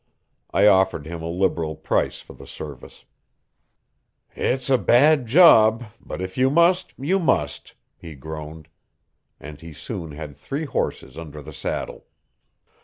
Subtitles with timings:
[0.51, 3.05] I offered him a liberal price for the service.
[4.35, 8.67] "It's a bad job, but if you must, you must," he groaned.
[9.39, 12.07] And he soon had three horses under the saddle.